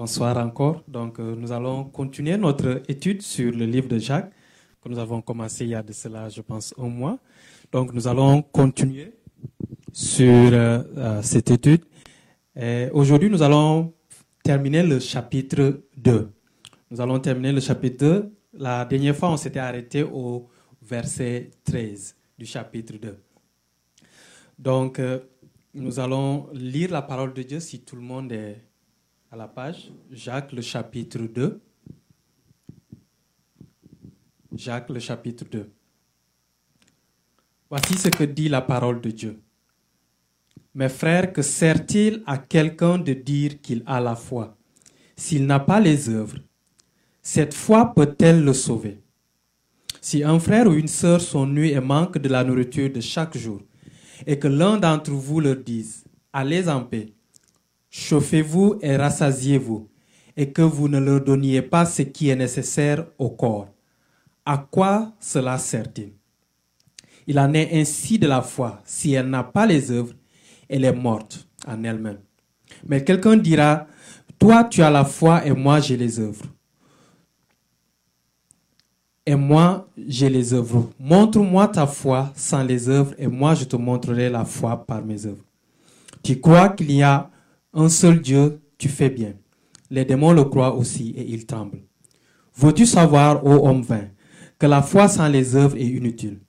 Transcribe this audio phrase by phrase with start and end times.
[0.00, 0.82] Bonsoir encore.
[0.88, 4.32] Donc, euh, nous allons continuer notre étude sur le livre de Jacques,
[4.80, 7.18] que nous avons commencé il y a de cela, je pense, un mois.
[7.70, 9.12] Donc, nous allons continuer
[9.92, 11.84] sur euh, euh, cette étude.
[12.94, 13.92] Aujourd'hui, nous allons
[14.42, 16.32] terminer le chapitre 2.
[16.90, 18.32] Nous allons terminer le chapitre 2.
[18.54, 20.48] La dernière fois, on s'était arrêté au
[20.80, 23.18] verset 13 du chapitre 2.
[24.58, 24.98] Donc,
[25.74, 28.69] nous allons lire la parole de Dieu si tout le monde est
[29.32, 31.60] à la page, Jacques le chapitre 2.
[34.56, 35.70] Jacques le chapitre 2.
[37.68, 39.40] Voici ce que dit la parole de Dieu.
[40.74, 44.56] Mes frères, que sert-il à quelqu'un de dire qu'il a la foi
[45.16, 46.38] s'il n'a pas les œuvres?
[47.22, 49.00] Cette foi peut-elle le sauver?
[50.00, 53.36] Si un frère ou une sœur sont nus et manquent de la nourriture de chaque
[53.36, 53.60] jour,
[54.26, 57.12] et que l'un d'entre vous leur dise, allez en paix,
[57.90, 59.88] Chauffez-vous et rassasiez-vous,
[60.36, 63.68] et que vous ne leur donniez pas ce qui est nécessaire au corps.
[64.46, 66.12] À quoi cela sert-il?
[67.26, 68.80] Il en est ainsi de la foi.
[68.84, 70.14] Si elle n'a pas les œuvres,
[70.68, 72.20] elle est morte en elle-même.
[72.86, 73.86] Mais quelqu'un dira,
[74.38, 76.46] toi tu as la foi et moi j'ai les œuvres.
[79.26, 80.90] Et moi j'ai les œuvres.
[80.98, 85.26] Montre-moi ta foi sans les œuvres et moi je te montrerai la foi par mes
[85.26, 85.44] œuvres.
[86.22, 87.30] Tu crois qu'il y a
[87.72, 89.34] un seul Dieu, tu fais bien.
[89.90, 91.82] Les démons le croient aussi et ils tremblent.
[92.56, 94.08] Veux-tu savoir, ô homme vain,
[94.58, 96.40] que la foi sans les œuvres est inutile?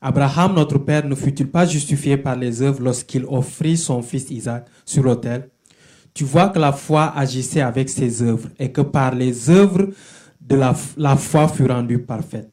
[0.00, 4.66] Abraham, notre père, ne fut-il pas justifié par les œuvres lorsqu'il offrit son fils Isaac
[4.84, 5.48] sur l'autel?
[6.12, 9.88] Tu vois que la foi agissait avec ses œuvres et que par les œuvres
[10.40, 12.52] de la, la foi fut rendue parfaite.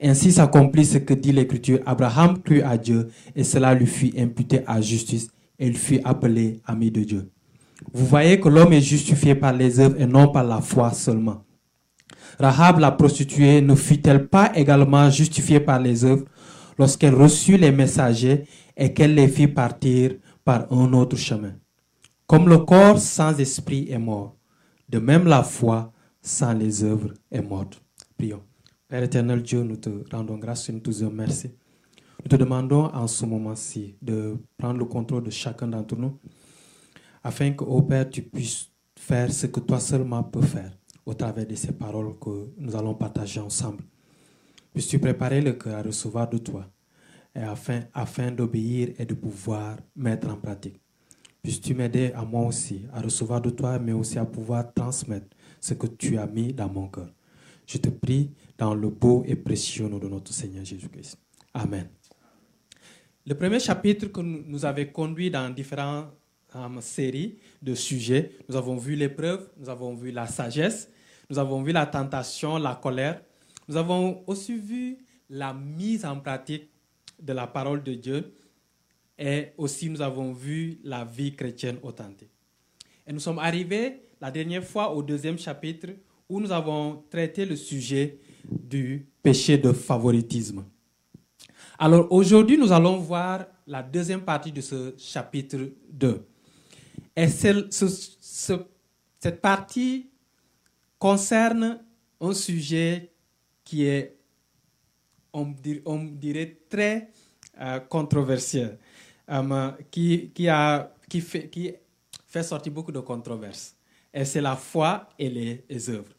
[0.00, 1.80] Ainsi s'accomplit ce que dit l'Écriture.
[1.86, 6.90] Abraham crut à Dieu et cela lui fut imputé à justice il fut appelé ami
[6.90, 7.30] de Dieu.
[7.92, 11.44] Vous voyez que l'homme est justifié par les œuvres et non par la foi seulement.
[12.38, 16.24] Rahab la prostituée ne fut-elle pas également justifiée par les œuvres
[16.78, 18.44] lorsqu'elle reçut les messagers
[18.76, 20.12] et qu'elle les fit partir
[20.44, 21.54] par un autre chemin?
[22.26, 24.36] Comme le corps sans esprit est mort,
[24.88, 27.80] de même la foi sans les œuvres est morte.
[28.18, 28.42] Prions.
[28.88, 31.50] Père éternel Dieu, nous te rendons grâce et nous te merci.
[32.26, 36.18] Nous te demandons en ce moment-ci de prendre le contrôle de chacun d'entre nous,
[37.22, 41.46] afin que, au Père, tu puisses faire ce que toi seulement peux faire au travers
[41.46, 43.84] de ces paroles que nous allons partager ensemble.
[44.72, 46.68] Puisses-tu préparer le cœur à recevoir de toi,
[47.32, 50.80] et afin, afin d'obéir et de pouvoir mettre en pratique.
[51.44, 55.28] Puisses-tu m'aider à moi aussi à recevoir de toi, mais aussi à pouvoir transmettre
[55.60, 57.14] ce que tu as mis dans mon cœur.
[57.68, 61.20] Je te prie dans le beau et précieux nom de notre Seigneur Jésus-Christ.
[61.54, 61.88] Amen.
[63.28, 66.06] Le premier chapitre que nous avons conduit dans différentes
[66.54, 70.88] euh, séries de sujets, nous avons vu l'épreuve, nous avons vu la sagesse,
[71.28, 73.20] nous avons vu la tentation, la colère.
[73.66, 74.98] Nous avons aussi vu
[75.28, 76.68] la mise en pratique
[77.20, 78.32] de la parole de Dieu
[79.18, 82.30] et aussi nous avons vu la vie chrétienne authentique.
[83.08, 85.88] Et nous sommes arrivés la dernière fois au deuxième chapitre
[86.28, 90.62] où nous avons traité le sujet du péché de favoritisme.
[91.78, 95.58] Alors aujourd'hui, nous allons voir la deuxième partie de ce chapitre
[95.90, 96.26] 2.
[97.14, 97.70] Et cette
[99.40, 100.08] partie
[100.98, 101.80] concerne
[102.20, 103.12] un sujet
[103.62, 104.16] qui est,
[105.32, 105.54] on,
[106.12, 107.10] dirait, très
[107.60, 108.78] euh, controversiel,
[109.28, 111.72] euh, qui, qui, a, qui, fait, qui
[112.26, 113.76] fait sortir beaucoup de controverses.
[114.14, 116.14] Et c'est la foi et les, les œuvres.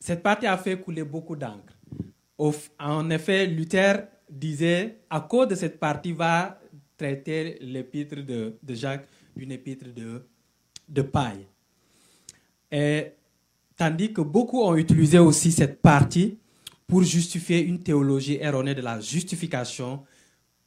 [0.00, 1.78] Cette partie a fait couler beaucoup d'encre.
[2.80, 6.58] En effet, Luther disait, à cause de cette partie, va
[6.96, 9.06] traiter l'épître de, Jacques
[9.36, 10.22] d'une épître de,
[10.88, 11.46] de paille.
[12.70, 13.12] Et,
[13.76, 16.38] tandis que beaucoup ont utilisé aussi cette partie
[16.86, 20.04] pour justifier une théologie erronée de la justification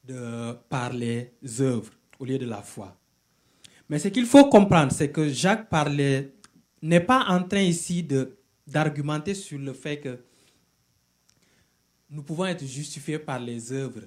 [0.03, 2.95] de, par les œuvres au lieu de la foi.
[3.89, 5.69] Mais ce qu'il faut comprendre, c'est que Jacques
[6.81, 8.05] n'est pas en train ici
[8.67, 10.19] d'argumenter sur le fait que
[12.15, 14.03] nous pouvons être justifiés par les œuvres.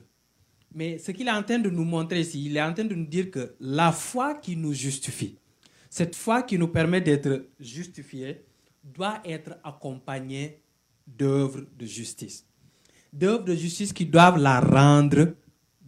[0.75, 2.95] Mais ce qu'il est en train de nous montrer ici, il est en train de
[2.95, 5.37] nous dire que la foi qui nous justifie,
[5.91, 8.45] cette foi qui nous permet d'être justifiés,
[8.83, 10.59] doit être accompagnée
[11.07, 12.47] d'œuvres de justice.
[13.13, 15.35] D'œuvres de justice qui doivent la rendre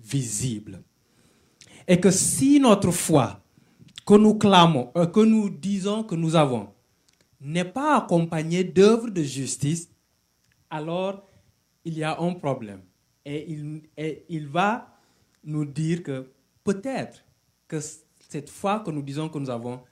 [0.02, 0.82] visible.
[1.88, 3.42] Et que si notre foi
[4.06, 6.68] que nous clamons, euh, que nous disons que nous avons,
[7.40, 9.88] n'est pas accompagnée d'œuvres de justice,
[10.68, 11.29] alors
[11.84, 12.82] il y a un problème.
[13.24, 13.50] Et
[14.28, 14.98] il, va
[15.44, 16.30] nous dire que
[16.64, 17.24] peut-être
[17.68, 17.78] que
[18.28, 19.82] cette foi que nous disons que nous avons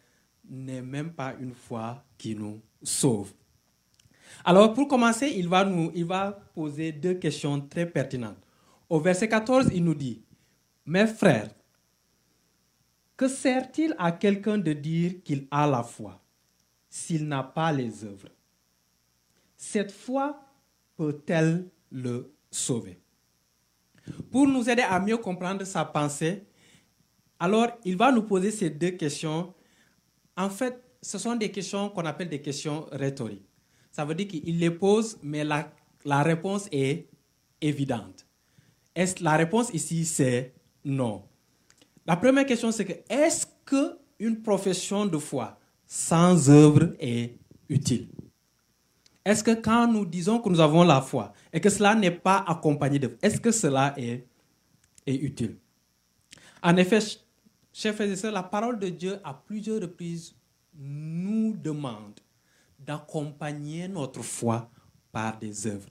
[0.49, 3.33] n'est même pas une foi qui nous sauve.
[4.45, 8.39] Alors pour commencer, il va, nous, il va poser deux questions très pertinentes.
[8.89, 10.23] Au verset 14, il nous dit,
[10.87, 11.51] Mes frères,
[13.17, 16.21] que sert-il à quelqu'un de dire qu'il a la foi
[16.89, 18.29] s'il n'a pas les œuvres?
[19.57, 20.41] Cette foi
[20.97, 22.99] peut-elle le sauver
[24.31, 26.45] Pour nous aider à mieux comprendre sa pensée,
[27.39, 29.55] alors il va nous poser ces deux questions.
[30.37, 33.47] En fait, ce sont des questions qu'on appelle des questions rhétoriques.
[33.93, 35.73] Ça veut dire qu'il les pose, mais la,
[36.23, 37.09] réponse est
[37.61, 38.27] évidente.
[39.21, 41.25] La réponse ici, c'est non.
[42.07, 47.39] La première question, c'est que est-ce qu'une profession de foi sans œuvre est
[47.69, 48.09] utile?
[49.29, 52.43] Est-ce que quand nous disons que nous avons la foi et que cela n'est pas
[52.49, 54.27] accompagné d'œuvre, est-ce que cela est,
[55.07, 55.59] est utile?
[56.63, 57.01] En effet,
[57.71, 60.35] chers frères et sœurs, la parole de Dieu à plusieurs reprises
[60.75, 62.19] nous demande
[62.79, 64.71] d'accompagner notre foi
[65.13, 65.91] par des œuvres.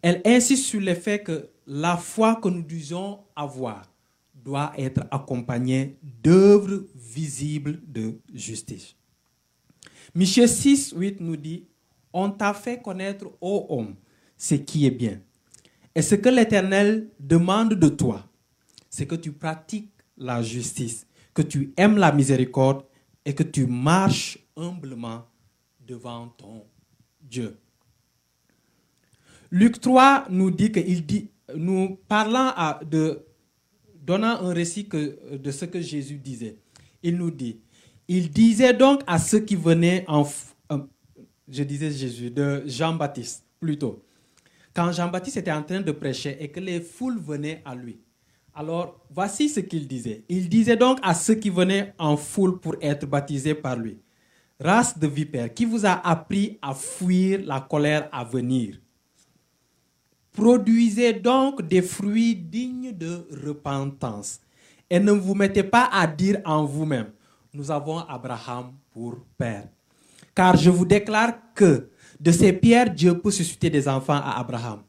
[0.00, 3.92] Elle insiste sur le fait que la foi que nous disons avoir
[4.32, 8.96] doit être accompagnée d'œuvres visibles de justice.
[10.14, 11.66] Michel 6, 8 nous dit,
[12.18, 13.94] On t'a fait connaître, ô homme,
[14.38, 15.20] ce qui est bien.
[15.94, 18.26] Et ce que l'Éternel demande de toi,
[18.88, 22.86] c'est que tu pratiques la justice, que tu aimes la miséricorde
[23.22, 25.26] et que tu marches humblement
[25.86, 26.64] devant ton
[27.20, 27.58] Dieu.
[29.50, 33.26] Luc 3 nous dit qu'il dit, nous parlant à, de,
[33.94, 36.56] donnant un récit de ce que Jésus disait.
[37.02, 37.60] Il nous dit,
[38.08, 40.24] il disait donc à ceux qui venaient en,
[41.48, 44.02] je disais Jésus, de Jean-Baptiste plutôt,
[44.74, 47.98] quand Jean-Baptiste était en train de prêcher et que les foules venaient à lui.
[48.54, 50.24] Alors, voici ce qu'il disait.
[50.28, 53.98] Il disait donc à ceux qui venaient en foule pour être baptisés par lui,
[54.58, 58.80] race de vipères, qui vous a appris à fuir la colère à venir?
[60.32, 64.40] Produisez donc des fruits dignes de repentance.
[64.88, 67.10] Et ne vous mettez pas à dire en vous-même,
[67.52, 69.68] nous avons Abraham pour père.
[70.36, 71.90] Car je vous déclare que
[72.20, 74.82] de ces pierres, Dieu peut susciter des enfants à Abraham.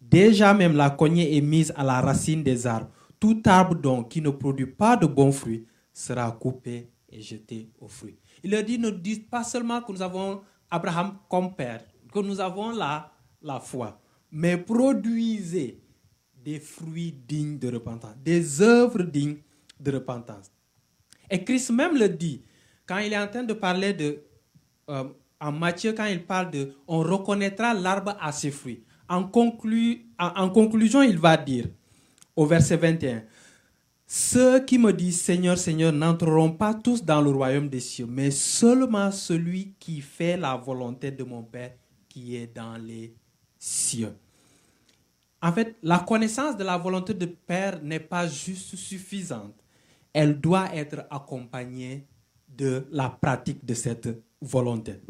[0.00, 2.90] Déjà même la cognée est mise à la racine des arbres.
[3.20, 7.86] Tout arbre donc qui ne produit pas de bons fruits sera coupé et jeté au
[7.86, 8.18] fruit.
[8.42, 12.40] Il leur dit, ne dites pas seulement que nous avons Abraham comme père, que nous
[12.40, 14.00] avons la, la foi
[14.34, 15.80] mais produisez
[16.44, 19.38] des fruits dignes de repentance, des œuvres dignes
[19.78, 20.50] de repentance.
[21.30, 22.42] Et Christ même le dit
[22.84, 24.24] quand il est en train de parler de,
[24.88, 25.04] euh,
[25.40, 28.82] en Matthieu, quand il parle de, on reconnaîtra l'arbre à ses fruits.
[29.08, 29.30] En,
[30.18, 31.66] en conclusion, il va dire,
[32.34, 33.22] au verset 21,
[34.06, 38.30] ceux qui me disent Seigneur, Seigneur n'entreront pas tous dans le royaume des cieux, mais
[38.30, 41.72] seulement celui qui fait la volonté de mon Père
[42.08, 43.14] qui est dans les
[43.58, 44.14] cieux.
[45.42, 49.54] En fait, la connaissance de la volonté de Père n'est pas juste suffisante.
[50.12, 52.06] Elle doit être accompagnée
[52.48, 54.08] de la pratique de cette
[54.40, 55.00] volonté.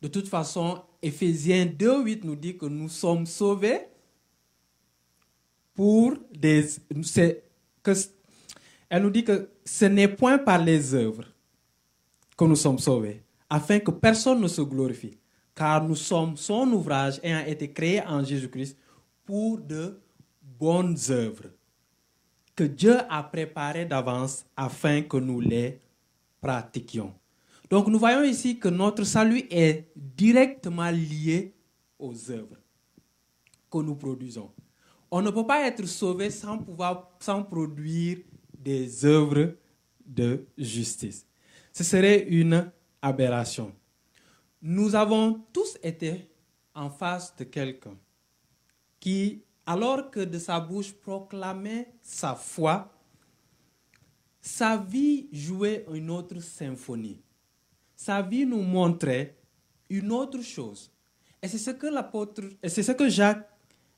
[0.00, 3.86] De toute façon, Ephésiens 2.8 nous dit que nous sommes sauvés
[5.74, 6.66] pour des...
[8.88, 11.24] Elle nous dit que ce n'est point par les œuvres
[12.36, 15.18] que nous sommes sauvés, afin que personne ne se glorifie,
[15.54, 18.76] car nous sommes son ouvrage ayant été créé en Jésus-Christ
[19.24, 20.00] pour de
[20.58, 21.50] bonnes œuvres
[22.56, 25.78] que Dieu a préparées d'avance afin que nous les
[26.40, 27.14] pratiquions.
[27.70, 31.54] Donc nous voyons ici que notre salut est directement lié
[32.00, 32.56] aux œuvres
[33.70, 34.50] que nous produisons.
[35.08, 38.18] On ne peut pas être sauvé sans pouvoir sans produire
[38.58, 39.54] des œuvres
[40.04, 41.24] de justice.
[41.72, 43.72] Ce serait une aberration.
[44.60, 46.28] Nous avons tous été
[46.74, 47.96] en face de quelqu'un
[48.98, 52.92] qui, alors que de sa bouche proclamait sa foi,
[54.40, 57.20] sa vie jouait une autre symphonie.
[58.02, 59.36] Sa vie nous montrait
[59.90, 60.90] une autre chose.
[61.42, 63.46] Et c'est ce que l'apôtre, et c'est ce que Jacques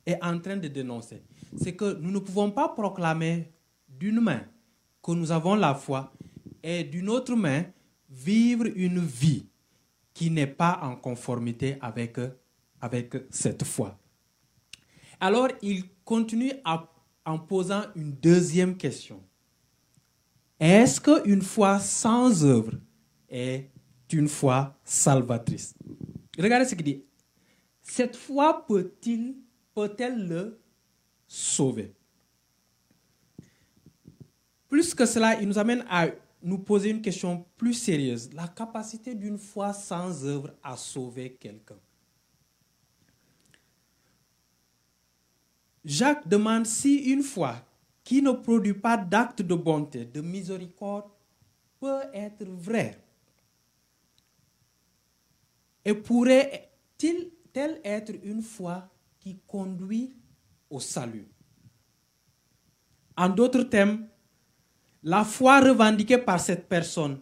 [0.04, 1.22] est en train de dénoncer.
[1.56, 3.52] C'est que nous ne pouvons pas proclamer
[3.88, 4.42] d'une main
[5.00, 6.12] que nous avons la foi
[6.64, 7.66] et d'une autre main
[8.10, 9.46] vivre une vie
[10.12, 12.16] qui n'est pas en conformité avec,
[12.80, 13.96] avec cette foi.
[15.20, 16.54] Alors il continue
[17.24, 19.22] en posant une deuxième question.
[20.58, 22.72] Est-ce qu'une foi sans œuvre
[23.28, 23.71] est
[24.12, 25.74] une foi salvatrice
[26.38, 27.04] Regardez ce qu'il dit.
[27.82, 29.36] Cette foi peut-il,
[29.74, 30.60] peut-elle le
[31.26, 31.94] sauver?
[34.68, 36.06] Plus que cela, il nous amène à
[36.42, 38.32] nous poser une question plus sérieuse.
[38.32, 41.78] La capacité d'une foi sans œuvre à sauver quelqu'un.
[45.84, 47.56] Jacques demande si une foi
[48.04, 51.10] qui ne produit pas d'actes de bonté, de miséricorde,
[51.78, 52.98] peut être vraie.
[55.84, 60.16] Et pourrait-elle être une foi qui conduit
[60.70, 61.28] au salut?
[63.16, 64.06] En d'autres termes,
[65.02, 67.20] la foi revendiquée par cette personne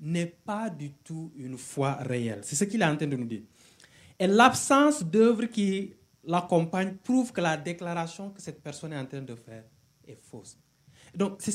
[0.00, 2.40] n'est pas du tout une foi réelle.
[2.42, 3.42] C'est ce qu'il est en train de nous dire.
[4.18, 5.92] Et l'absence d'œuvre qui
[6.24, 9.64] l'accompagne prouve que la déclaration que cette personne est en train de faire
[10.06, 10.58] est fausse.
[11.14, 11.52] Donc, c'est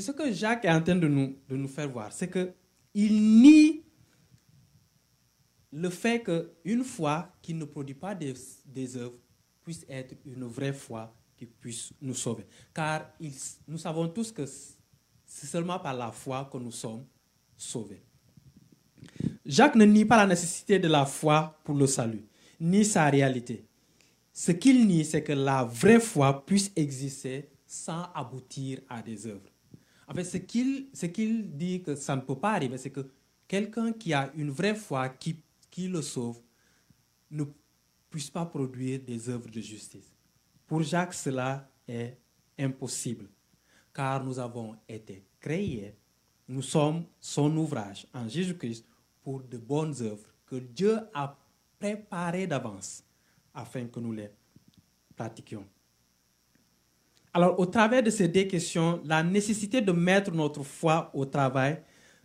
[0.00, 2.12] ce, que Jacques est en train de nous, de nous faire voir.
[2.12, 3.85] C'est qu'il nie
[5.76, 9.18] le fait qu'une foi qui ne produit pas des, œuvres
[9.62, 12.46] puisse être une vraie foi qui puisse nous sauver.
[12.72, 13.12] Car
[13.68, 17.04] nous savons tous que c'est seulement par la foi que nous sommes
[17.58, 18.02] sauvés.
[19.44, 22.24] Jacques ne nie pas la nécessité de la foi pour le salut,
[22.58, 23.66] ni sa réalité.
[24.32, 29.50] Ce qu'il nie, c'est que la vraie foi puisse exister sans aboutir à des œuvres.
[30.08, 33.10] En fait, ce qu'il qu'il dit que ça ne peut pas arriver, c'est que
[33.46, 35.36] quelqu'un qui a une vraie foi qui,
[35.76, 36.40] qui le sauve
[37.30, 37.44] ne
[38.08, 40.10] puisse pas produire des œuvres de justice.
[40.66, 42.16] Pour Jacques, cela est
[42.58, 43.28] impossible
[43.92, 45.94] car nous avons été créés,
[46.48, 48.86] nous sommes son ouvrage en Jésus-Christ
[49.22, 51.36] pour de bonnes œuvres que Dieu a
[51.78, 53.04] préparées d'avance
[53.52, 54.30] afin que nous les
[55.14, 55.66] pratiquions.
[57.34, 61.82] Alors, au travers de ces deux questions, la nécessité de mettre notre foi au travail,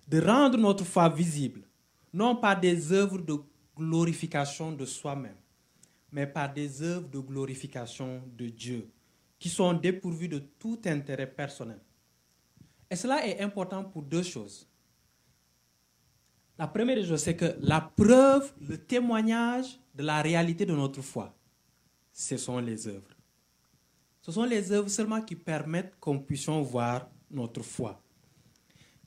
[0.08, 1.64] de rendre notre foi visible,
[2.14, 3.36] non par des œuvres de
[3.76, 5.36] glorification de soi-même,
[6.12, 8.90] mais par des œuvres de glorification de Dieu
[9.40, 11.80] qui sont dépourvus de tout intérêt personnel.
[12.90, 14.68] Et cela est important pour deux choses.
[16.60, 21.34] La première chose, c'est que la preuve, le témoignage de la réalité de notre foi,
[22.12, 23.16] ce sont les œuvres.
[24.22, 28.00] Ce sont les œuvres seulement qui permettent qu'on puisse voir notre foi.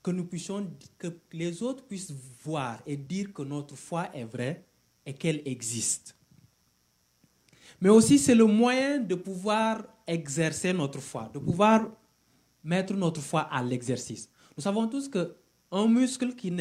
[0.05, 4.63] Que nous puissions, que les autres puissent voir et dire que notre foi est vraie
[5.03, 6.15] et qu'elle existe.
[7.81, 11.89] Mais aussi, c'est le moyen de pouvoir exercer notre foi, de pouvoir
[12.63, 14.29] mettre notre foi à l'exercice.
[14.55, 16.55] Nous savons tous qu'un muscle qui,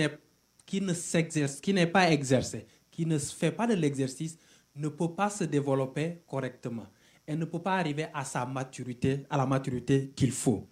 [0.65, 4.39] qui ne s'exerce, qui n'est pas exercé, qui ne fait pas de l'exercice,
[4.75, 6.87] ne peut pas se développer correctement
[7.29, 10.67] et ne peut pas arriver à sa maturité, à la maturité qu'il faut.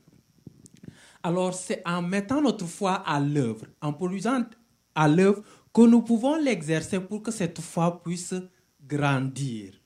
[1.23, 4.45] Alors, c'est en mettant notre foi à l'œuvre, en produisant
[4.95, 8.35] à l'œuvre, que nous pouvons l'exercer pour que cette foi puisse
[8.85, 9.81] grandir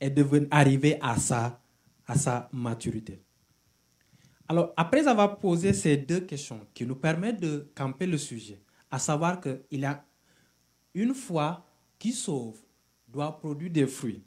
[0.00, 1.62] et devenir, arriver à sa
[2.06, 3.22] à sa maturité.
[4.48, 8.60] Alors, après avoir posé ces deux questions qui nous permettent de camper le sujet,
[8.90, 10.04] à savoir qu'il y a
[10.94, 11.64] une foi
[11.98, 12.60] qui sauve
[13.08, 14.22] doit produire des fruits.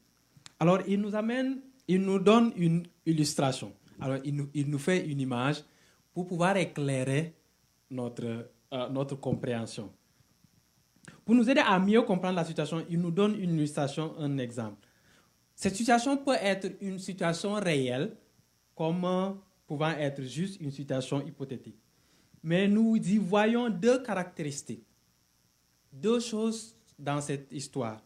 [0.60, 3.74] Alors, il nous amène, il nous donne une illustration.
[4.00, 5.64] Alors, il nous, il nous fait une image
[6.16, 7.36] pour pouvoir éclairer
[7.92, 9.92] notre, euh, notre compréhension.
[11.26, 14.88] Pour nous aider à mieux comprendre la situation, il nous donne une illustration, un exemple.
[15.54, 18.16] Cette situation peut être une situation réelle,
[18.74, 19.06] comme
[19.68, 21.78] pouvant être juste une situation hypothétique.
[22.42, 24.86] Mais nous y voyons deux caractéristiques,
[25.92, 28.02] deux choses dans cette histoire.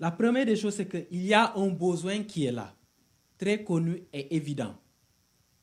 [0.00, 2.74] La première des choses, c'est qu'il y a un besoin qui est là,
[3.38, 4.74] très connu et évident.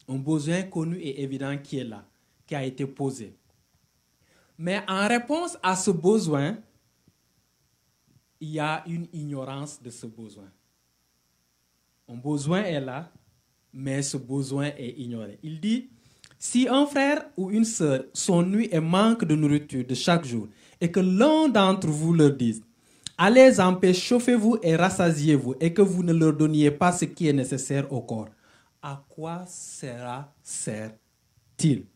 [0.07, 2.05] Un besoin connu et évident qui est là,
[2.45, 3.35] qui a été posé.
[4.57, 6.57] Mais en réponse à ce besoin,
[8.39, 10.51] il y a une ignorance de ce besoin.
[12.09, 13.11] Un besoin est là,
[13.71, 15.39] mais ce besoin est ignoré.
[15.41, 15.89] Il dit,
[16.37, 20.49] si un frère ou une sœur s'ennuie et manque de nourriture de chaque jour,
[20.81, 22.61] et que l'un d'entre vous leur dise,
[23.17, 27.29] allez en paix, chauffez-vous et rassasiez-vous, et que vous ne leur donniez pas ce qui
[27.29, 28.27] est nécessaire au corps,
[28.83, 31.87] à quoi sera sert-il?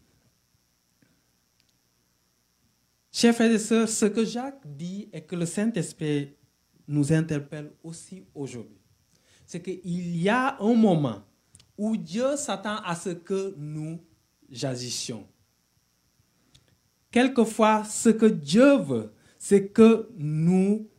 [3.12, 6.36] Chers frères et sœurs, ce que Jacques dit et que le Saint-Esprit
[6.88, 8.78] nous interpelle aussi aujourd'hui
[9.48, 11.24] c'est qu'il y a un moment
[11.78, 14.00] où Dieu s'attend à ce que nous
[14.62, 15.26] agissions.
[17.10, 20.90] Quelquefois, ce que Dieu veut, c'est que nous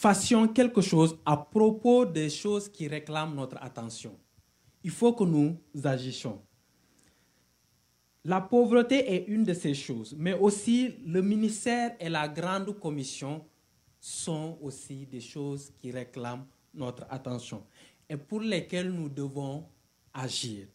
[0.00, 4.18] fassions quelque chose à propos des choses qui réclament notre attention.
[4.82, 6.40] Il faut que nous agissions.
[8.24, 13.44] La pauvreté est une de ces choses, mais aussi le ministère et la grande commission
[14.00, 17.62] sont aussi des choses qui réclament notre attention
[18.08, 19.66] et pour lesquels nous devons
[20.14, 20.66] agir.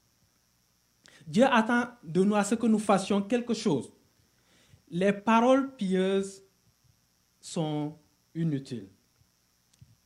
[1.26, 3.92] Dieu attend de nous à ce que nous fassions quelque chose.
[4.88, 6.44] Les paroles pieuses
[7.40, 7.98] sont
[8.36, 8.90] inutiles.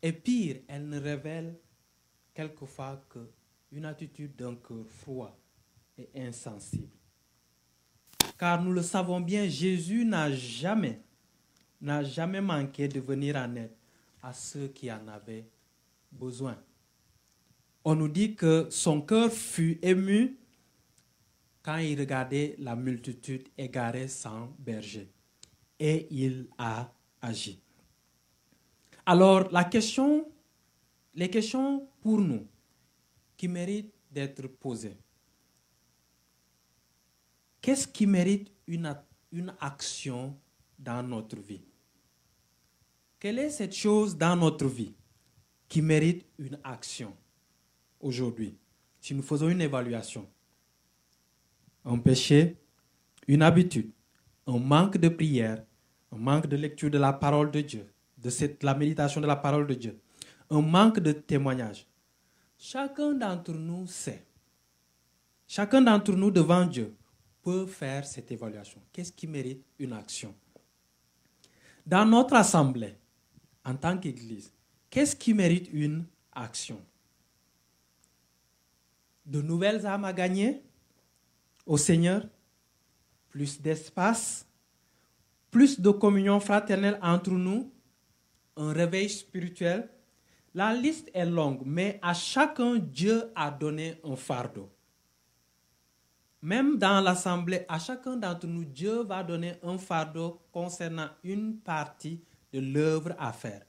[0.01, 1.57] Et pire, elles ne révèlent
[2.33, 5.37] quelquefois qu'une attitude d'un cœur froid
[5.97, 6.95] et insensible.
[8.37, 11.01] Car nous le savons bien, Jésus n'a jamais,
[11.81, 13.75] n'a jamais manqué de venir en aide
[14.21, 15.45] à ceux qui en avaient
[16.11, 16.57] besoin.
[17.83, 20.37] On nous dit que son cœur fut ému
[21.61, 25.11] quand il regardait la multitude égarée sans berger.
[25.79, 27.61] Et il a agi.
[29.11, 30.23] Alors, la question,
[31.15, 32.45] les questions pour nous
[33.35, 34.99] qui méritent d'être posées.
[37.59, 38.95] Qu'est-ce qui mérite une,
[39.31, 40.37] une action
[40.77, 41.65] dans notre vie?
[43.19, 44.93] Quelle est cette chose dans notre vie
[45.67, 47.17] qui mérite une action
[47.99, 48.59] aujourd'hui?
[49.01, 50.29] Si nous faisons une évaluation,
[51.83, 52.57] un péché,
[53.27, 53.89] une habitude,
[54.45, 55.65] un manque de prière,
[56.11, 59.67] un manque de lecture de la parole de Dieu, de la méditation de la parole
[59.67, 59.99] de Dieu,
[60.49, 61.87] un manque de témoignage.
[62.57, 64.25] Chacun d'entre nous sait,
[65.47, 66.95] chacun d'entre nous devant Dieu
[67.41, 68.81] peut faire cette évaluation.
[68.91, 70.35] Qu'est-ce qui mérite une action?
[71.85, 72.95] Dans notre assemblée,
[73.63, 74.53] en tant qu'Église,
[74.89, 76.81] qu'est-ce qui mérite une action?
[79.25, 80.61] De nouvelles âmes à gagner
[81.65, 82.27] au Seigneur,
[83.29, 84.45] plus d'espace,
[85.51, 87.71] plus de communion fraternelle entre nous,
[88.59, 89.89] un réveil spirituel.
[90.53, 94.69] La liste est longue, mais à chacun, Dieu a donné un fardeau.
[96.41, 102.21] Même dans l'assemblée, à chacun d'entre nous, Dieu va donner un fardeau concernant une partie
[102.53, 103.63] de l'œuvre à faire.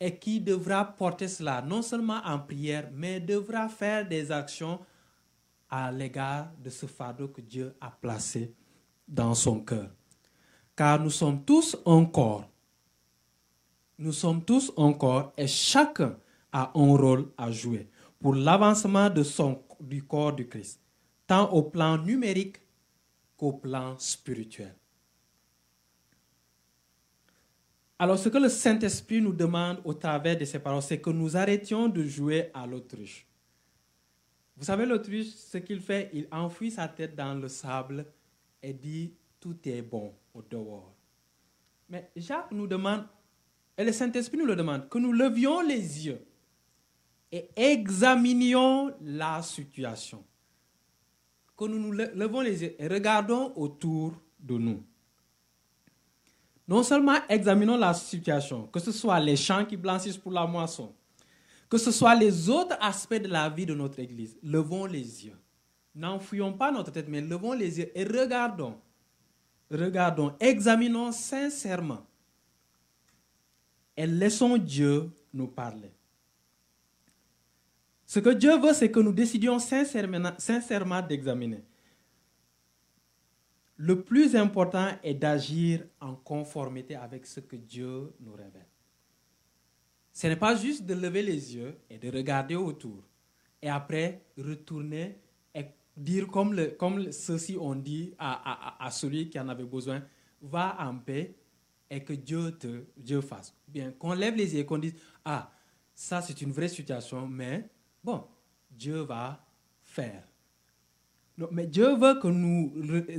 [0.00, 4.80] Et qui devra porter cela non seulement en prière, mais devra faire des actions
[5.68, 8.54] à l'égard de ce fardeau que Dieu a placé
[9.06, 9.90] dans son cœur.
[10.76, 12.48] Car nous sommes tous un corps.
[14.04, 16.18] Nous sommes tous un corps et chacun
[16.52, 17.88] a un rôle à jouer
[18.20, 19.08] pour l'avancement
[19.80, 20.78] du corps du Christ,
[21.26, 22.58] tant au plan numérique
[23.38, 24.74] qu'au plan spirituel.
[27.98, 31.34] Alors ce que le Saint-Esprit nous demande au travers de ces paroles, c'est que nous
[31.34, 33.26] arrêtions de jouer à l'autruche.
[34.58, 38.04] Vous savez, l'autruche, ce qu'il fait, il enfouit sa tête dans le sable
[38.62, 40.94] et dit tout est bon au dehors.
[41.88, 43.06] Mais Jacques nous demande,
[43.76, 46.24] et le Saint-Esprit nous le demande, que nous levions les yeux
[47.32, 50.24] et examinions la situation.
[51.56, 54.82] Que nous nous levons les yeux et regardons autour de nous.
[56.66, 60.94] Non seulement examinons la situation, que ce soit les champs qui blanchissent pour la moisson,
[61.68, 65.36] que ce soit les autres aspects de la vie de notre Église, levons les yeux.
[65.94, 68.76] N'enfuyons pas notre tête, mais levons les yeux et regardons.
[69.70, 72.06] Regardons, examinons sincèrement.
[73.96, 75.92] Et laissons Dieu nous parler.
[78.06, 81.62] Ce que Dieu veut, c'est que nous décidions sincèrement, sincèrement d'examiner.
[83.76, 88.66] Le plus important est d'agir en conformité avec ce que Dieu nous révèle.
[90.12, 93.02] Ce n'est pas juste de lever les yeux et de regarder autour
[93.60, 95.18] et après retourner
[95.52, 95.64] et
[95.96, 100.02] dire comme, ceux-ci ont dit à, celui qui en avait besoin,
[100.40, 101.34] va en paix
[101.94, 103.54] et que Dieu te Dieu fasse.
[103.68, 105.50] Bien, qu'on lève les yeux et qu'on dise, ah,
[105.94, 107.68] ça c'est une vraie situation, mais
[108.02, 108.24] bon,
[108.70, 109.44] Dieu va
[109.82, 110.24] faire.
[111.50, 112.72] Mais Dieu veut que nous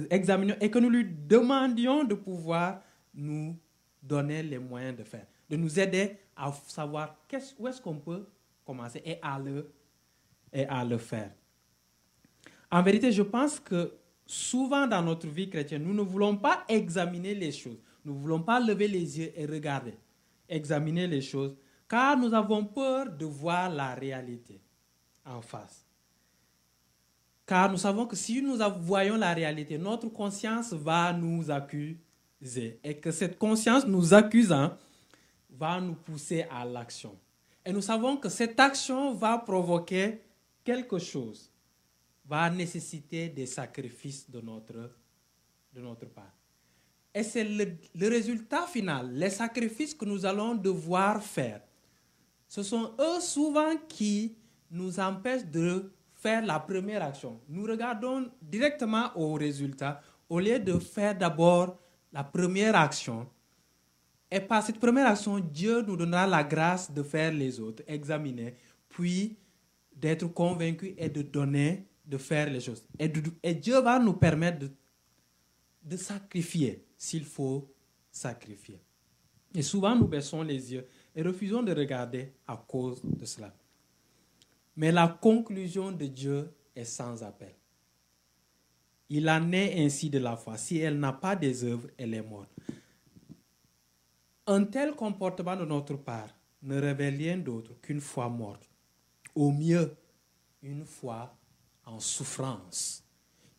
[0.09, 2.81] examinions et que nous lui demandions de pouvoir
[3.13, 3.57] nous
[4.01, 7.17] donner les moyens de faire, de nous aider à savoir
[7.59, 8.27] où est-ce qu'on peut
[8.65, 9.71] commencer et à, le,
[10.51, 11.31] et à le faire.
[12.71, 13.93] En vérité, je pense que
[14.25, 17.79] souvent dans notre vie chrétienne, nous ne voulons pas examiner les choses.
[18.05, 19.95] Nous ne voulons pas lever les yeux et regarder,
[20.47, 21.55] examiner les choses,
[21.89, 24.61] car nous avons peur de voir la réalité
[25.25, 25.85] en face.
[27.47, 31.99] Car nous savons que si nous voyons la réalité, notre conscience va nous accuser.
[32.83, 34.77] Et que cette conscience nous accusant
[35.49, 37.17] va nous pousser à l'action.
[37.65, 40.21] Et nous savons que cette action va provoquer
[40.63, 41.51] quelque chose,
[42.25, 44.91] va nécessiter des sacrifices de notre,
[45.73, 46.33] de notre part.
[47.15, 47.78] Et c'est le,
[48.10, 51.62] résultat final, les sacrifices que nous allons devoir faire.
[52.47, 54.36] Ce sont eux souvent qui
[54.69, 57.39] nous empêchent de faire la première action.
[57.49, 61.80] Nous regardons directement au résultat au lieu de faire d'abord
[62.12, 63.28] la première action
[64.32, 68.56] et par cette première action, Dieu nous donnera la grâce de faire les autres, examiner,
[68.89, 69.38] puis
[69.95, 72.86] d'être convaincu et de donner de faire les choses.
[72.99, 74.67] Et, Dieu va nous permettre
[75.84, 77.71] de sacrifier s'il faut
[78.12, 78.81] sacrifier.
[79.53, 83.53] Et souvent, nous baissons les yeux et refusons de regarder à cause de cela.
[84.75, 87.55] Mais la conclusion de Dieu est sans appel.
[89.10, 90.58] Il en est ainsi de la foi.
[90.58, 92.49] Si elle n'a pas des œuvres, elle est morte.
[94.47, 96.29] Un tel comportement de notre part
[96.62, 98.69] ne révèle rien d'autre qu'une foi morte.
[99.34, 99.95] Au mieux,
[100.62, 101.36] une foi
[101.86, 103.03] en souffrance,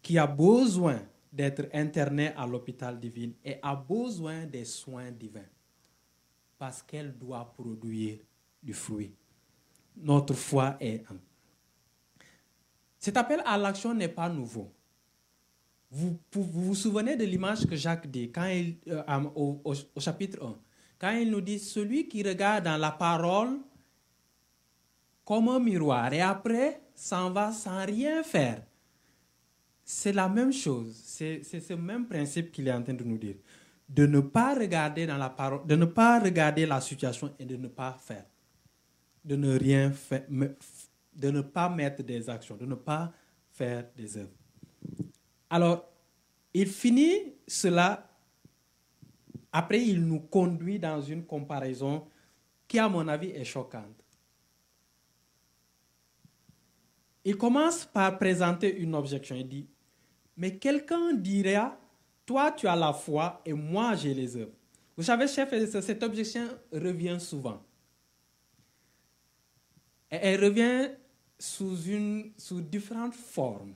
[0.02, 1.00] qui a besoin
[1.32, 5.50] d'être internée à l'hôpital divin et a besoin des soins divins,
[6.58, 8.18] parce qu'elle doit produire
[8.62, 9.14] du fruit.
[9.96, 11.18] Notre foi est un.
[12.98, 14.72] Cet appel à l'action n'est pas nouveau.
[15.90, 19.02] Vous, vous, souvenez de l'image que Jacques dit quand il, euh,
[19.34, 20.58] au, au chapitre 1
[20.98, 23.58] quand il nous dit celui qui regarde dans la parole
[25.24, 28.62] comme un miroir et après s'en va sans rien faire.
[29.88, 33.36] C'est la même chose, c'est ce même principe qu'il est en train de nous dire.
[33.88, 37.54] De ne pas regarder dans la parole, de ne pas regarder la situation et de
[37.56, 38.26] ne pas faire.
[39.24, 43.12] De ne rien faire, de ne pas mettre des actions, de ne pas
[43.52, 44.34] faire des œuvres.
[45.48, 45.88] Alors,
[46.52, 48.10] il finit cela
[49.52, 52.08] après, il nous conduit dans une comparaison
[52.66, 54.04] qui, à mon avis, est choquante.
[57.24, 59.36] Il commence par présenter une objection.
[59.36, 59.68] Il dit,
[60.36, 61.60] mais quelqu'un dirait,
[62.24, 64.52] toi tu as la foi et moi j'ai les œuvres.
[64.96, 67.62] Vous savez, chef, cette objection revient souvent.
[70.08, 70.90] elle revient
[71.38, 73.74] sous, une, sous différentes formes,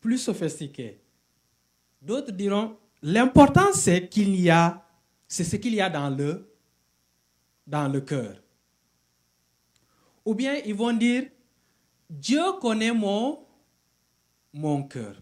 [0.00, 1.00] plus sophistiquées.
[2.02, 4.86] D'autres diront, L'important, c'est qu'il y a,
[5.26, 6.48] c'est ce qu'il y a dans le,
[7.66, 8.36] dans le cœur.
[10.24, 11.24] Ou bien ils vont dire,
[12.08, 13.44] Dieu connaît mon,
[14.52, 15.16] mon cœur.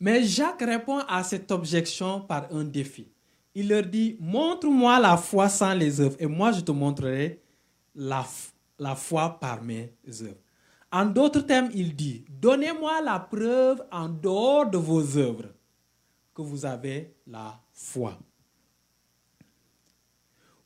[0.00, 3.08] Mais Jacques répond à cette objection par un défi.
[3.54, 7.42] Il leur dit, montre-moi la foi sans les œuvres et moi je te montrerai
[7.94, 8.24] la,
[8.94, 9.92] foi par mes
[10.22, 10.40] œuvres.
[10.92, 15.52] En d'autres termes, il dit, donnez-moi la preuve en dehors de vos œuvres
[16.34, 18.16] que vous avez la foi.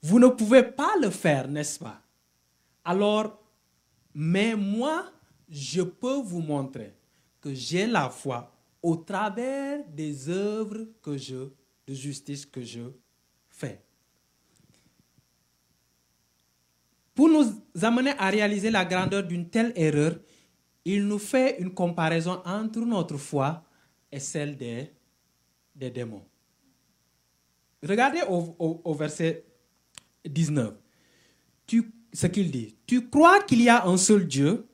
[0.02, 2.00] Vous ne pouvez pas le faire, n'est-ce pas?
[2.84, 3.38] Alors,
[4.14, 5.06] mais moi,
[5.52, 6.94] je peux vous montrer
[7.40, 8.50] que j'ai la foi
[8.82, 12.80] au travers des œuvres de justice que je
[13.50, 13.84] fais.
[17.14, 17.44] Pour nous
[17.82, 20.18] amener à réaliser la grandeur d'une telle erreur,
[20.86, 23.62] il nous fait une comparaison entre notre foi
[24.10, 24.90] et celle des,
[25.74, 26.24] des démons.
[27.86, 29.44] Regardez au, verset
[30.24, 30.74] 19
[31.66, 32.76] tu, ce qu'il dit.
[32.86, 34.66] Tu crois qu'il y a un seul Dieu,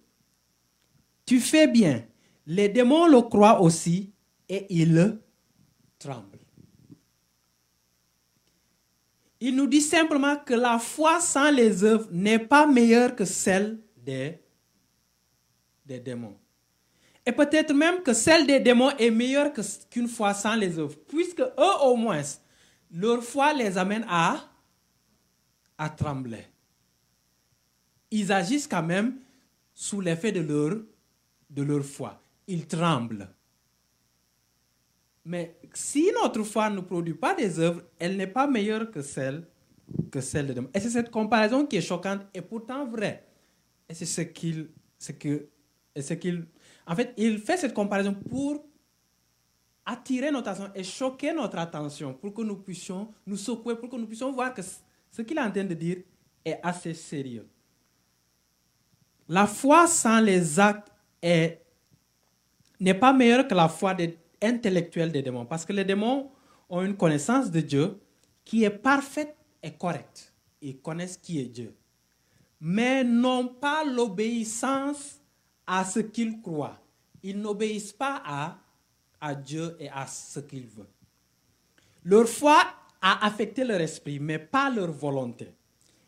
[1.29, 2.07] tu fais bien.
[2.47, 4.15] Les démons le croient aussi
[4.49, 5.19] et ils
[5.99, 6.39] tremblent.
[9.39, 13.79] Il nous dit simplement que la foi sans les œuvres n'est pas meilleure que celle
[13.95, 14.41] des,
[15.85, 16.39] démons.
[17.27, 19.53] Et peut-être même que celle des démons est meilleure
[19.91, 22.23] qu'une foi sans les œuvres, puisque eux au moins,
[22.91, 24.49] leur foi les amène à,
[25.77, 26.47] à trembler.
[28.11, 29.19] Ils agissent quand même
[29.75, 30.79] sous l'effet de leur,
[31.49, 32.21] de leur foi.
[32.47, 33.29] Ils tremblent.
[35.25, 39.47] Mais si notre foi ne produit pas des œuvres, elle n'est pas meilleure que celle,
[40.11, 40.71] que celle de demain.
[40.73, 43.27] Et c'est cette comparaison qui est choquante et pourtant vraie.
[43.89, 46.47] Et c'est ce qu'il, ce qu'il,
[46.87, 48.65] en fait, il fait cette comparaison pour
[49.85, 53.97] attirer notre attention et choquer notre attention, pour que nous puissions nous secouer, pour que
[53.97, 55.99] nous puissions voir que ce qu'il est en train de dire
[56.45, 57.47] est assez sérieux.
[59.29, 60.91] La foi sans les actes
[61.23, 63.97] n'est pas meilleure que la foi
[64.41, 65.47] intellectuelle des démons.
[65.47, 66.31] Parce que les démons
[66.69, 67.99] ont une connaissance de Dieu
[68.45, 70.33] qui est parfaite et correcte.
[70.61, 71.75] Ils connaissent qui est Dieu.
[72.61, 75.21] Mais n'ont pas l'obéissance
[75.67, 76.81] à ce qu'ils croient.
[77.23, 78.59] Ils n'obéissent pas à,
[79.21, 80.89] à Dieu et à ce qu'il veut.
[82.05, 82.59] Leur foi
[83.01, 85.49] a affecté leur esprit, mais pas leur volonté.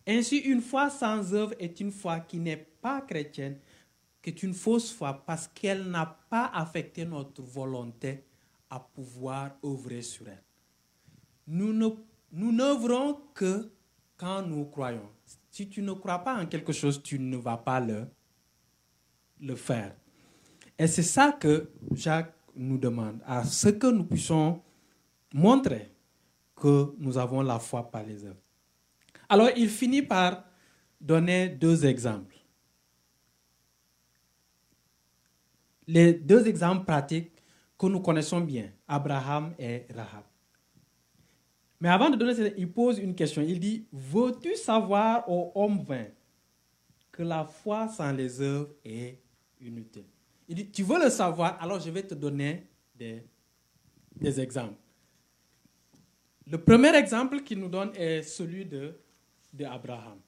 [0.06, 3.58] Ainsi, une foi sans œuvre est une foi qui n'est pas chrétienne,
[4.28, 8.24] est une fausse foi parce qu'elle n'a pas affecté notre volonté
[8.68, 10.42] à pouvoir œuvrer sur elle.
[11.46, 11.72] Nous
[12.32, 13.72] nous n'œuvrons que
[14.16, 15.08] quand nous croyons.
[15.50, 18.06] Si tu ne crois pas en quelque chose, tu ne vas pas le,
[19.40, 19.96] le faire.
[20.78, 24.62] Et c'est ça que Jacques nous demande, à ce que nous puissions
[25.32, 25.90] montrer
[26.54, 28.40] que nous avons la foi par les œuvres.
[29.28, 30.44] Alors il finit par
[31.00, 32.36] donner deux exemples.
[35.90, 37.32] Les deux exemples pratiques
[37.76, 40.24] que nous connaissons bien, Abraham et Rahab.
[41.80, 43.42] Mais avant de donner, il pose une question.
[43.42, 46.06] Il dit, veux-tu savoir, ô homme vain,
[47.10, 49.18] que la foi sans les œuvres est
[49.60, 50.04] inutile?
[50.46, 53.24] Il dit, tu veux le savoir, alors je vais te donner des,
[54.14, 54.78] des exemples.
[56.46, 59.00] Le premier exemple qu'il nous donne est celui de,
[59.52, 60.18] de Abraham.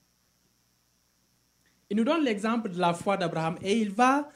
[1.91, 4.29] Il nous donne l'exemple de la foi d'Abraham et il va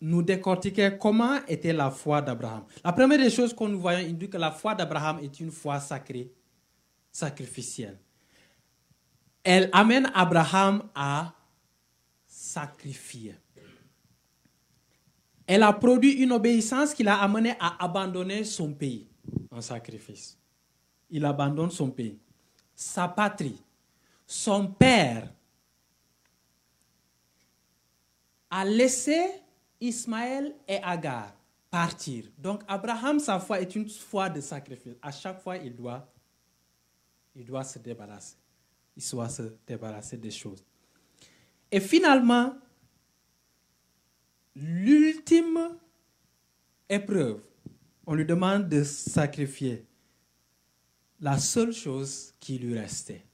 [0.00, 2.64] nous décortiquer comment était la foi d'Abraham.
[2.84, 5.50] La première des choses qu'on nous voyons, il dit que la foi d'Abraham est une
[5.50, 6.32] foi sacrée,
[7.12, 7.98] sacrificielle.
[9.44, 11.32] Elle amène Abraham à
[12.26, 13.34] sacrifier.
[15.46, 19.08] Elle a produit une obéissance qui l'a amené à abandonner son pays
[19.50, 20.40] en sacrifice
[21.10, 22.18] il abandonne son pays,
[22.74, 23.60] sa patrie,
[24.26, 25.32] son père,
[28.48, 29.18] a laissé
[29.80, 31.34] Ismaël et Agar
[31.70, 32.24] partir.
[32.36, 34.94] Donc Abraham, sa foi est une foi de sacrifice.
[35.00, 36.12] À chaque fois, il doit,
[37.34, 38.36] il doit se débarrasser.
[38.96, 40.64] Il doit se débarrasser des choses.
[41.70, 42.56] Et finalement,
[44.56, 45.78] l'ultime
[46.88, 47.40] épreuve,
[48.04, 49.86] on lui demande de sacrifier
[51.20, 53.24] la seule chose qui lui restait,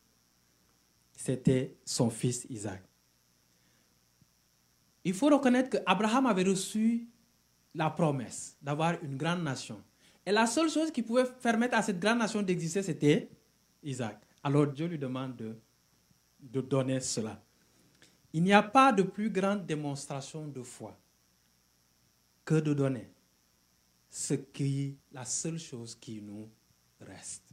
[1.14, 2.82] c'était son fils Isaac.
[5.06, 7.06] Il faut reconnaître qu'Abraham avait reçu
[7.76, 9.80] la promesse d'avoir une grande nation.
[10.26, 13.30] Et la seule chose qui pouvait permettre à cette grande nation d'exister, c'était
[13.84, 14.20] Isaac.
[14.42, 17.40] Alors Dieu lui demande de, donner cela.
[18.32, 20.98] Il n'y a pas de plus grande démonstration de foi
[22.44, 23.08] que de donner
[24.10, 26.48] ce qui la seule chose qui nous
[27.00, 27.44] reste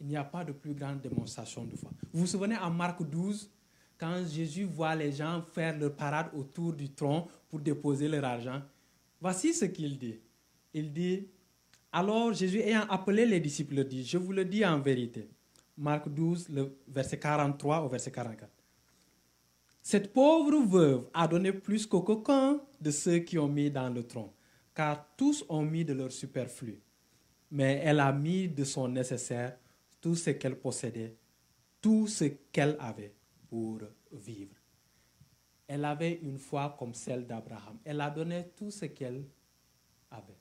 [0.00, 1.90] il n'y a pas de plus grande démonstration de foi.
[2.12, 3.50] Vous vous souvenez en Marc 12,
[3.98, 8.62] quand Jésus voit les gens faire leur parade autour du tronc pour déposer leur argent,
[9.20, 10.20] voici ce qu'il dit.
[10.72, 11.26] Il dit,
[11.90, 15.28] alors Jésus ayant appelé les disciples dit, je vous le dis en vérité.
[15.76, 18.50] Marc 12, le verset 43 au verset 44.
[19.82, 24.32] Cette pauvre veuve a donné plus qu'aucun de ceux qui ont mis dans le tronc,
[24.74, 26.80] car tous ont mis de leur superflu.
[27.50, 29.56] Mais elle a mis de son nécessaire
[30.00, 31.16] tout ce qu'elle possédait,
[31.80, 33.14] tout ce qu'elle avait
[33.48, 33.80] pour
[34.12, 34.54] vivre.
[35.66, 37.78] Elle avait une foi comme celle d'Abraham.
[37.84, 39.24] Elle a donné tout ce qu'elle
[40.10, 40.38] avait.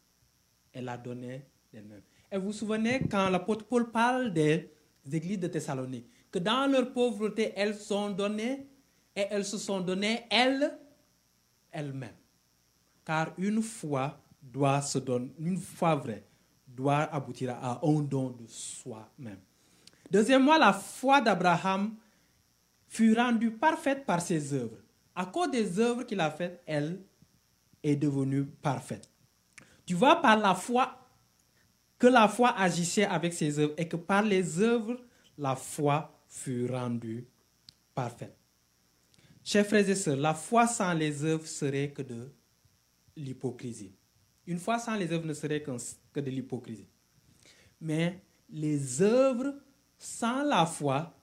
[0.72, 2.02] Elle a donné d'elle-même.
[2.32, 4.72] Et vous vous souvenez quand l'apôtre Paul parle des
[5.12, 8.68] églises de Thessalonique, que dans leur pauvreté, elles sont données
[9.16, 10.78] et elles se sont données elles,
[11.72, 12.16] elles-mêmes.
[13.06, 16.24] Car une foi doit se donner, une foi vraie
[16.68, 19.40] doit aboutir à un don de soi-même.
[20.12, 21.96] Deuxièmement, la foi d'Abraham
[22.88, 24.78] fut rendue parfaite par ses œuvres.
[25.16, 27.02] À cause des œuvres qu'il a faites, elle
[27.84, 29.10] est devenue parfaite.
[29.86, 30.98] Tu vois par la foi
[31.98, 34.98] que la foi agissait avec ses œuvres et que par les œuvres,
[35.38, 37.28] la foi fut rendue
[37.96, 38.36] parfaite.
[39.44, 42.32] Chers frères et sœurs, la foi sans les œuvres serait que de
[43.16, 43.96] l'hypocrisie.
[44.46, 46.88] Une foi sans les œuvres ne serait que de l'hypocrisie.
[47.80, 49.56] Mais les œuvres
[49.98, 51.18] sans la foi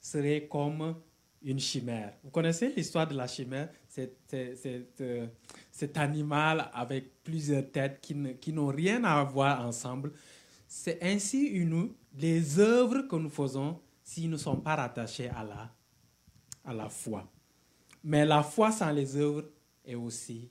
[0.00, 0.96] serait comme
[1.42, 2.14] une chimère.
[2.22, 3.70] Vous connaissez l'histoire de la chimère?
[3.98, 5.26] Euh,
[5.70, 10.12] Cet animal avec plusieurs têtes qui, n'ont rien à voir ensemble.
[10.66, 15.74] C'est ainsi une, les œuvres que nous faisons s'ils ne sont pas rattachés à la,
[16.64, 17.30] à la foi.
[18.04, 19.44] Mais la foi sans les œuvres
[19.84, 20.50] est aussi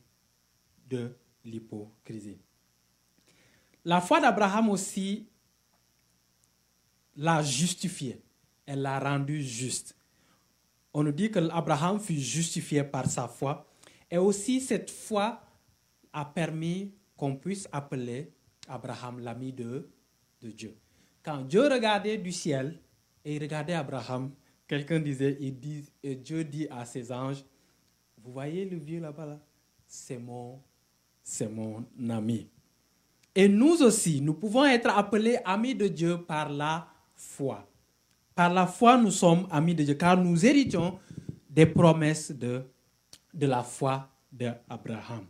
[0.89, 2.39] de l'hypocrisie.
[3.86, 5.28] La foi d'Abraham aussi
[7.15, 8.21] l'a justifié.
[8.65, 9.95] Elle l'a rendu juste.
[10.97, 13.67] On nous dit que Abraham fut justifié par sa foi.
[14.10, 15.39] Et aussi, cette foi
[16.12, 18.33] a permis qu'on puisse appeler
[18.67, 19.91] Abraham l'ami de,
[20.41, 20.75] Dieu.
[21.21, 22.79] Quand Dieu regardait du ciel
[23.23, 24.31] et il regardait Abraham,
[24.67, 27.45] quelqu'un disait, et Dieu dit à ses anges,
[28.23, 29.39] vous voyez le vieux là-bas, là?
[29.86, 30.60] c'est mon,
[31.21, 32.49] c'est mon ami.
[33.36, 37.69] Et nous aussi, nous pouvons être appelés amis de Dieu par la foi.
[38.38, 41.00] Par la foi, nous sommes amis de Dieu, car nous héritions
[41.50, 42.62] des promesses de,
[43.34, 45.26] de la foi d'Abraham.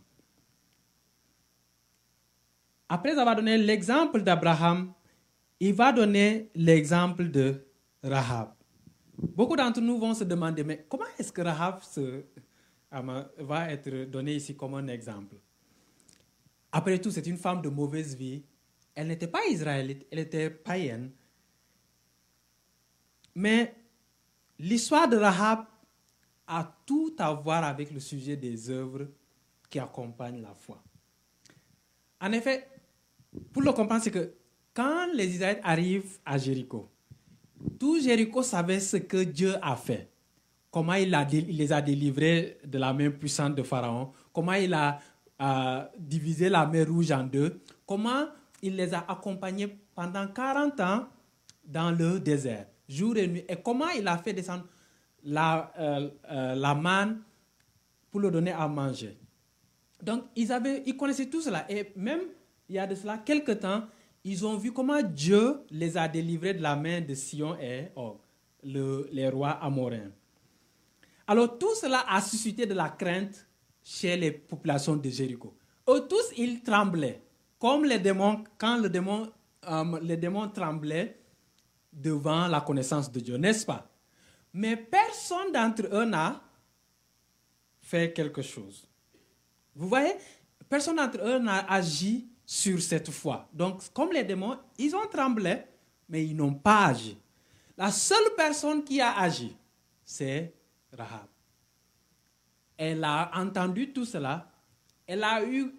[2.86, 4.92] Après avoir donné l'exemple d'Abraham,
[5.58, 7.66] il va donner l'exemple de
[8.02, 8.52] Rahab.
[9.16, 12.24] Beaucoup d'entre nous vont se demander, mais comment est-ce que Rahab se,
[12.90, 15.36] va être donné ici comme un exemple?
[16.70, 18.44] Après tout, c'est une femme de mauvaise vie.
[18.94, 21.10] Elle n'était pas israélite, elle était païenne.
[23.38, 23.72] Mais
[24.58, 25.60] l'histoire de Rahab
[26.48, 29.06] a tout à voir avec le sujet des œuvres
[29.70, 30.82] qui accompagnent la foi.
[32.20, 32.66] En effet,
[33.52, 34.34] pour le comprendre, c'est que
[34.74, 36.90] quand les Israélites arrivent à Jéricho,
[37.78, 40.10] tout Jéricho savait ce que Dieu a fait.
[40.68, 44.98] Comment il, les a délivrés de la main puissante de Pharaon, comment il a
[45.96, 48.26] divisé la mer rouge en deux, comment
[48.62, 51.06] il les a accompagnés pendant 40 ans
[51.64, 54.64] dans le désert, jour et nuit, et comment il a fait descendre
[55.22, 57.22] la, euh, euh, la manne
[58.10, 59.18] pour le donner à manger?
[60.02, 61.70] Donc, ils, avaient, ils connaissaient tout cela.
[61.70, 62.20] Et même,
[62.68, 63.84] il y a de cela quelques temps,
[64.24, 68.18] ils ont vu comment Dieu les a délivrés de la main de Sion et Og,
[68.62, 70.12] le, les rois amoréens.
[71.26, 73.46] Alors, tout cela a suscité de la crainte
[73.82, 75.54] chez les populations de Jéricho.
[75.88, 77.22] Eux tous, ils tremblaient,
[77.58, 79.30] comme les démons, quand le démon,
[79.68, 81.17] euh, les démons tremblaient
[81.92, 83.90] devant la connaissance de Dieu, n'est-ce pas?
[84.52, 86.42] Mais personne d'entre eux n'a
[87.80, 88.88] fait quelque chose.
[89.74, 90.14] Vous voyez,
[90.68, 93.48] personne d'entre eux n'a agi sur cette foi.
[93.52, 95.62] Donc, comme les démons, ils ont tremblé,
[96.08, 97.18] mais ils n'ont pas agi.
[97.76, 99.56] La seule personne qui a agi,
[100.04, 100.54] c'est
[100.92, 101.26] Rahab.
[102.76, 104.50] Elle a entendu tout cela,
[105.06, 105.74] elle a eu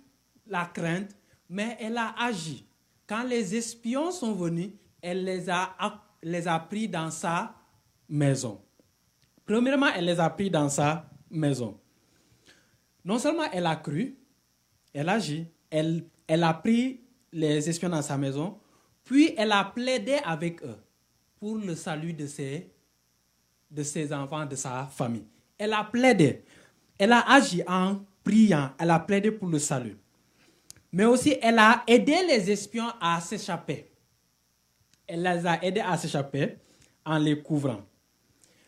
[0.48, 1.16] la crainte,
[1.50, 2.66] mais elle a agi.
[3.08, 5.76] Quand les espions sont venus, elle les a,
[6.22, 7.56] les a pris dans sa
[8.08, 8.62] maison.
[9.46, 11.80] Premièrement, elle les a pris dans sa maison.
[13.04, 14.18] Non seulement elle a cru,
[14.94, 18.60] elle a agi, elle, elle a pris les espions dans sa maison,
[19.04, 20.78] puis elle a plaidé avec eux
[21.40, 22.72] pour le salut de ses,
[23.72, 25.26] de ses enfants, de sa famille.
[25.58, 26.44] Elle a plaidé.
[26.98, 28.72] Elle a agi en priant.
[28.78, 29.98] Elle a plaidé pour le salut.
[30.92, 33.89] Mais aussi, elle a aidé les espions à s'échapper.
[35.10, 36.58] Elle les a aidés à s'échapper
[37.04, 37.82] en les couvrant.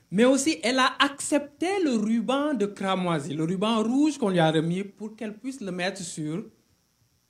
[0.09, 4.51] Mais aussi, elle a accepté le ruban de cramoisi, le ruban rouge qu'on lui a
[4.51, 6.43] remis pour qu'elle puisse le mettre sur,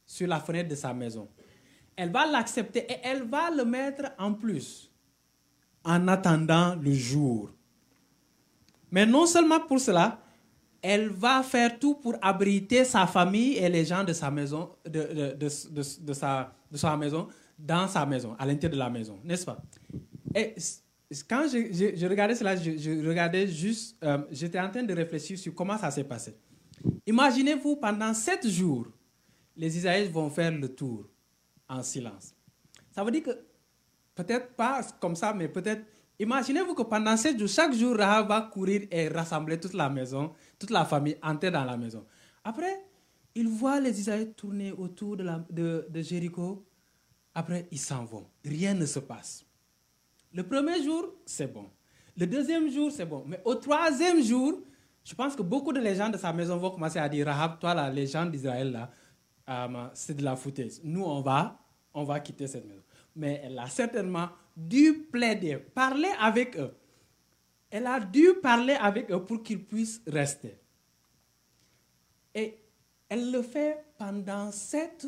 [0.05, 1.27] sur la fenêtre de sa maison.
[1.95, 4.89] Elle va l'accepter et elle va le mettre en plus
[5.83, 7.51] en attendant le jour.
[8.89, 10.19] Mais non seulement pour cela,
[10.81, 15.35] elle va faire tout pour abriter sa famille et les gens de sa maison, de,
[15.35, 16.13] de, de,
[16.71, 17.27] de sa maison,
[17.61, 19.61] dans sa maison, à l'intérieur de la maison, n'est-ce pas?
[20.33, 20.55] Et
[21.27, 25.77] quand je, regardais cela, je, regardais juste, euh, j'étais en train de réfléchir sur comment
[25.77, 26.35] ça s'est passé.
[27.05, 28.87] Imaginez-vous, pendant sept jours,
[29.55, 31.07] les Israélites vont faire le tour
[31.67, 32.33] en silence.
[32.91, 33.37] Ça veut dire que,
[34.15, 35.83] peut-être pas comme ça, mais peut-être,
[36.19, 40.31] imaginez-vous que pendant sept jours, chaque jour, Rahab va courir et rassembler toute la maison,
[40.57, 42.05] toute la famille, entrer dans la maison.
[42.43, 42.83] Après,
[43.35, 46.65] il voit les Israélites tourner autour de Jéricho.
[47.33, 48.27] Après, ils s'en vont.
[48.43, 49.45] Rien ne se passe.
[50.33, 51.69] Le premier jour, c'est bon.
[52.17, 53.23] Le deuxième jour, c'est bon.
[53.27, 54.59] Mais au troisième jour,
[55.03, 57.73] je pense que beaucoup de légendes de sa maison vont commencer à dire Rahab, toi,
[57.73, 58.91] la légende d'Israël, là,
[59.49, 60.81] euh, c'est de la foutaise.
[60.83, 61.59] Nous, on va,
[61.93, 62.83] on va quitter cette maison.
[63.15, 66.73] Mais elle a certainement dû plaider, parler avec eux.
[67.69, 70.59] Elle a dû parler avec eux pour qu'ils puissent rester.
[72.35, 72.59] Et
[73.09, 75.07] elle le fait pendant sept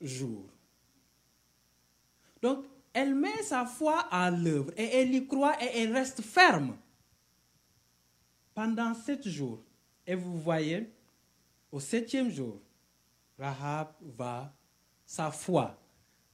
[0.00, 0.48] jours.
[2.42, 6.76] Donc, elle met sa foi à l'œuvre et elle y croit et elle reste ferme
[8.52, 9.62] pendant sept jours.
[10.06, 10.92] Et vous voyez,
[11.70, 12.60] au septième jour,
[13.38, 14.52] Rahab va,
[15.06, 15.78] sa foi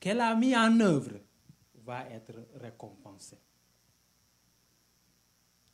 [0.01, 1.21] qu'elle a mis en œuvre
[1.85, 3.39] va être récompensée.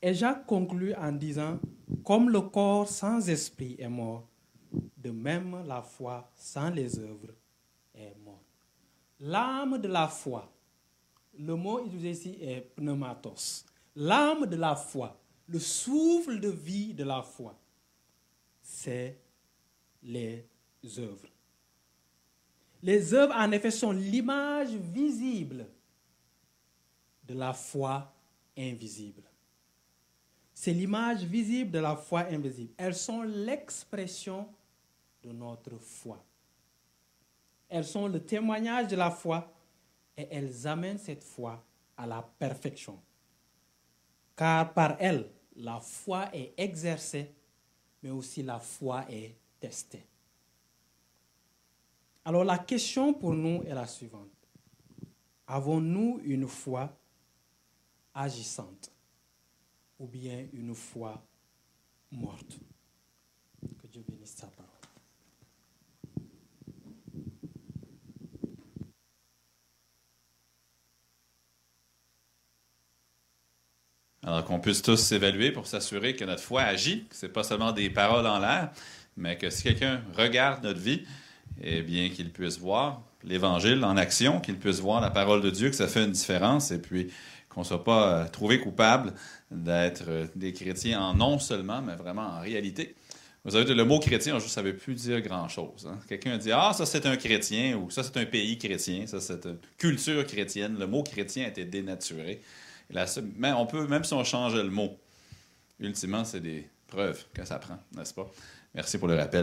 [0.03, 1.59] Et Jacques conclut en disant,
[2.05, 4.29] comme le corps sans esprit est mort,
[4.97, 7.35] de même la foi sans les œuvres
[7.95, 8.24] est morte.
[9.25, 10.51] L'âme de la foi
[11.39, 13.65] le mot utilisé ici est pneumatos.
[13.97, 17.57] L'âme de la foi, le souffle de vie de la foi,
[18.63, 19.19] c'est
[20.03, 20.45] les
[20.99, 21.29] œuvres.
[22.83, 25.67] Les œuvres, en effet, sont l'image visible
[27.27, 28.13] de la foi
[28.57, 29.23] invisible.
[30.53, 32.73] C'est l'image visible de la foi invisible.
[32.77, 34.47] Elles sont l'expression
[35.23, 36.23] de notre foi.
[37.69, 39.53] Elles sont le témoignage de la foi
[40.17, 41.65] et elles amènent cette foi
[41.97, 43.01] à la perfection.
[44.37, 47.33] Car par elles, la foi est exercée,
[48.03, 50.05] mais aussi la foi est testée.
[52.25, 54.31] Alors la question pour nous est la suivante.
[55.47, 56.91] Avons-nous une foi
[58.15, 58.91] agissante
[59.99, 61.23] ou bien une foi
[62.11, 62.59] morte?
[63.79, 64.74] Que Dieu bénisse sa parole.
[74.27, 77.45] Alors, qu'on puisse tous s'évaluer pour s'assurer que notre foi agit, que ce n'est pas
[77.45, 78.71] seulement des paroles en l'air,
[79.17, 81.03] mais que si quelqu'un regarde notre vie,
[81.63, 85.69] eh bien, qu'il puisse voir l'Évangile en action, qu'il puisse voir la parole de Dieu,
[85.69, 87.13] que ça fait une différence, et puis
[87.49, 89.13] qu'on ne soit pas euh, trouvé coupable
[89.51, 92.95] d'être euh, des chrétiens en non seulement, mais vraiment en réalité.
[93.45, 95.87] Vous savez, le mot chrétien, je ne savais plus dire grand-chose.
[95.87, 95.99] Hein.
[96.09, 99.45] Quelqu'un dit Ah, ça c'est un chrétien, ou ça c'est un pays chrétien, ça c'est
[99.45, 100.77] une culture chrétienne.
[100.79, 102.41] Le mot chrétien a été dénaturé.
[102.91, 104.99] Mais on peut, même si on change le mot,
[105.81, 108.31] ultimement, c'est des preuves que ça prend, n'est-ce pas?
[108.75, 109.43] Merci pour le rappel.